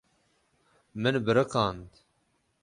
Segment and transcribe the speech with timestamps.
[1.01, 1.91] Min biriqand.